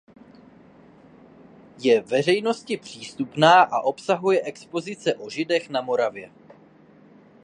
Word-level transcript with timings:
Je 1.77 2.01
veřejnosti 2.01 2.77
přístupná 2.77 3.61
a 3.61 3.81
obsahuje 3.81 4.41
expozice 4.41 5.15
o 5.15 5.29
Židech 5.29 5.69
na 5.69 5.81
Moravě. 5.81 6.31